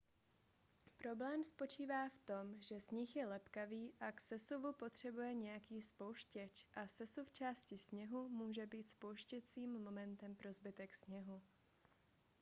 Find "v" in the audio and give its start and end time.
2.09-2.19